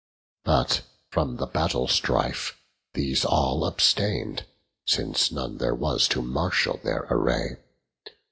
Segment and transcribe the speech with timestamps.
[0.43, 0.81] But
[1.11, 2.59] from the battle strife
[2.95, 4.47] these all abstain'd,
[4.87, 7.57] Since none there was to marshal their array.